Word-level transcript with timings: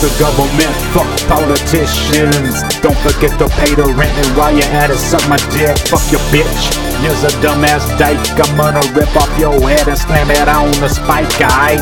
the 0.00 0.08
government, 0.16 0.72
fuck 0.96 1.08
politicians. 1.28 2.62
Don't 2.80 2.96
forget 3.04 3.32
to 3.38 3.48
pay 3.60 3.74
the 3.74 3.84
rent, 3.92 4.12
and 4.16 4.30
while 4.36 4.52
you're 4.52 4.72
at 4.72 4.90
it, 4.90 4.96
suck 4.96 5.24
my 5.28 5.36
dick, 5.52 5.76
fuck 5.90 6.04
your 6.12 6.22
bitch. 6.32 6.84
You're 7.02 7.12
a 7.12 7.32
dumbass 7.44 7.84
dyke, 7.98 8.22
I'm 8.40 8.56
gonna 8.56 8.80
rip 8.94 9.10
off 9.16 9.28
your 9.38 9.52
head 9.68 9.88
and 9.88 9.98
slam 9.98 10.30
it 10.30 10.48
on 10.48 10.70
the 10.80 10.88
spike, 10.88 11.28
guy. 11.38 11.76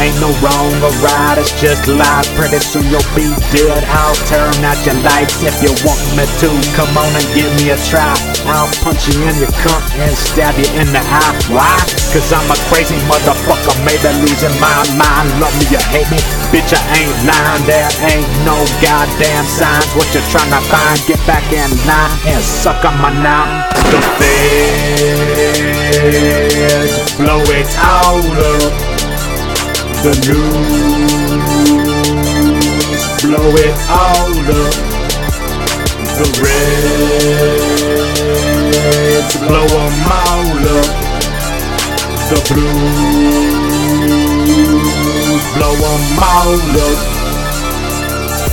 Ain't 0.00 0.16
no 0.18 0.32
wrong 0.40 0.72
or 0.80 0.94
right, 1.04 1.36
it's 1.36 1.52
just 1.60 1.86
life. 1.86 2.26
Pretty 2.34 2.58
soon 2.58 2.82
you'll 2.88 3.04
be 3.14 3.28
dead. 3.52 3.84
I'll 3.92 4.16
turn 4.26 4.56
out 4.64 4.80
your 4.88 4.96
lights 5.04 5.44
if 5.44 5.60
you 5.60 5.70
want 5.84 6.00
me 6.16 6.24
to. 6.40 6.48
Come 6.74 6.90
on 6.96 7.12
and 7.12 7.28
give 7.36 7.50
me 7.60 7.70
a 7.70 7.78
try. 7.86 8.16
I'll 8.48 8.72
punch 8.80 9.06
you 9.06 9.20
in 9.22 9.36
your 9.38 9.52
cunt 9.62 9.84
and 10.00 10.10
stab 10.16 10.56
you 10.56 10.66
in 10.80 10.88
the 10.90 11.04
eye. 11.04 11.36
Why? 11.52 11.76
Cause 12.10 12.32
I'm 12.32 12.48
a 12.50 12.58
crazy 12.72 12.96
motherfucker, 13.06 13.76
maybe 13.84 14.10
losing 14.24 14.56
my 14.58 14.74
mind. 14.96 15.28
Love 15.38 15.54
me 15.60 15.68
or 15.76 15.84
hate 15.92 16.08
me, 16.10 16.18
bitch, 16.52 16.76
I 16.76 16.80
ain't 17.00 17.16
lying. 17.24 17.64
There 17.64 17.88
ain't 18.12 18.28
no 18.44 18.60
goddamn 18.84 19.48
signs. 19.48 19.88
What 19.96 20.06
you 20.12 20.20
tryna 20.28 20.60
find? 20.68 21.00
Get 21.08 21.18
back 21.26 21.50
in 21.50 21.72
line 21.88 22.12
and 22.28 22.44
suck 22.44 22.84
on 22.84 23.00
my 23.00 23.10
nine. 23.10 23.64
The 23.88 24.00
feds 24.20 24.52
blow 27.16 27.40
it 27.48 27.72
all 27.80 28.20
up. 28.20 28.72
The 30.04 30.12
news 30.28 31.42
blow 33.24 33.56
it 33.56 33.76
all 33.88 34.36
up. 34.60 34.76
The 36.18 36.26
reds 36.42 36.92
blow 39.40 39.68
'em 39.84 39.96
all 40.20 40.66
up. 40.78 40.90
The 42.28 42.38
blues 42.48 43.92
blow 45.54 45.74
'em 45.74 46.18
all 46.18 46.54
up. 46.86 46.98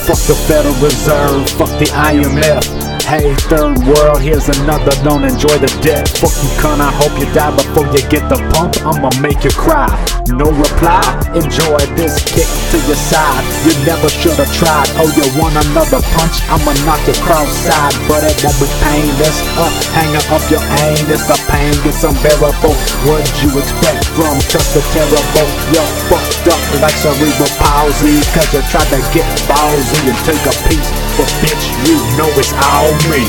Fuck 0.05 0.21
the 0.27 0.35
Federal 0.47 0.75
Reserve, 0.75 1.49
fuck 1.51 1.69
the 1.79 1.89
IMF. 1.93 2.88
Hey, 3.09 3.33
third 3.49 3.81
world, 3.89 4.21
here's 4.21 4.45
another. 4.61 4.93
Don't 5.01 5.25
enjoy 5.25 5.57
the 5.57 5.71
death. 5.81 6.21
Fuck 6.21 6.29
you, 6.45 6.51
cunt. 6.61 6.77
I 6.77 6.93
hope 6.93 7.17
you 7.17 7.25
die 7.33 7.49
before 7.57 7.89
you 7.89 8.05
get 8.05 8.21
the 8.29 8.37
pump. 8.53 8.77
I'ma 8.85 9.09
make 9.17 9.41
you 9.41 9.49
cry. 9.49 9.89
No 10.29 10.45
reply. 10.45 11.01
Enjoy 11.33 11.81
this 11.97 12.21
kick 12.21 12.45
to 12.45 12.77
your 12.85 13.01
side. 13.09 13.41
You 13.65 13.73
never 13.81 14.13
should've 14.13 14.45
tried. 14.53 14.93
Oh, 15.01 15.09
you 15.17 15.25
want 15.41 15.57
another 15.57 16.05
punch? 16.13 16.37
I'ma 16.53 16.69
knock 16.85 17.01
you 17.09 17.17
cross-side, 17.25 17.97
but 18.05 18.21
it 18.29 18.37
won't 18.45 18.61
be 18.61 18.69
painless. 18.77 19.41
Up, 19.57 19.73
hanging 19.97 20.21
up 20.29 20.45
your. 20.53 20.61
It's 21.09 21.25
the 21.25 21.33
pain 21.49 21.73
gets 21.81 22.05
unbearable. 22.05 22.77
What'd 23.09 23.25
you 23.41 23.49
expect 23.57 24.05
from 24.13 24.37
just 24.53 24.77
a 24.77 24.85
terrible? 24.93 25.49
You're 25.73 25.93
fucked 26.13 26.45
up 26.45 26.61
like 26.77 26.93
cerebral 26.93 27.49
palsy. 27.57 28.21
Cause 28.37 28.53
you 28.53 28.61
tried 28.69 28.85
to 28.93 29.01
get 29.17 29.25
ballsy 29.49 30.13
and 30.13 30.19
take 30.29 30.45
a 30.45 30.53
piece. 30.69 31.08
But 31.19 31.27
bitch, 31.43 31.65
you 31.85 31.99
know 32.15 32.31
it's 32.39 32.53
all 32.55 32.95
me. 33.11 33.27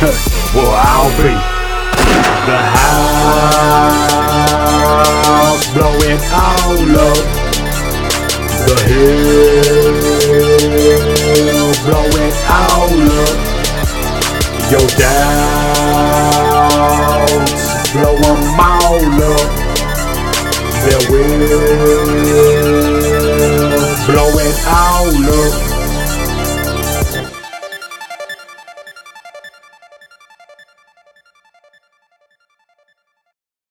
well, 0.56 0.72
I'll 0.72 1.12
be 1.20 1.36
the 2.48 2.56
house 2.72 3.52
blowing 5.74 6.22
all 6.32 6.88
up. 6.96 7.20
The 8.64 8.76
hill 8.88 9.92
blowing 11.84 12.36
all 12.48 12.96
up. 13.20 13.36
Your 14.72 14.86
doubts 14.96 15.52
blow 17.92 18.16
'em 18.24 18.56
all 18.58 19.20
up. 19.36 19.50
Their 20.80 21.02
will 21.10 21.60
blowing 24.06 24.56
all 24.66 25.12
up. 25.28 25.71